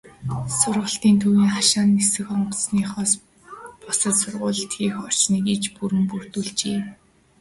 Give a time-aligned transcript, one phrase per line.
[0.57, 3.11] Сургалтын төвийн хашаанд нисэх онгоцныхоос
[3.81, 6.79] бусад сургуулилалт хийх орчныг иж бүрэн бүрдүүлжээ.